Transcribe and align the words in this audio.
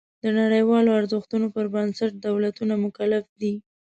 د 0.23 0.25
نړیوالو 0.39 0.95
ارزښتونو 0.99 1.47
پر 1.55 1.65
بنسټ 1.73 2.11
دولتونه 2.27 2.73
مکلف 2.85 3.25
دي. 3.41 3.53